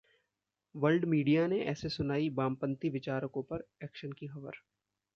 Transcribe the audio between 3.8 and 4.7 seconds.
action की खबर